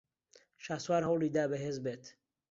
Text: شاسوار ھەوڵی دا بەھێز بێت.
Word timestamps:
شاسوار 0.63 1.01
ھەوڵی 1.09 1.29
دا 1.35 1.43
بەھێز 1.51 1.77
بێت. 1.85 2.03